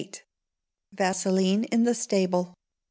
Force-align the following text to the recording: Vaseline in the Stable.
Vaseline 0.91 1.63
in 1.65 1.83
the 1.83 1.93
Stable. 1.93 2.55